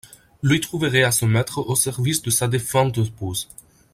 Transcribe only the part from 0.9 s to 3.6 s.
à se mettre au service de sa défunte épouse.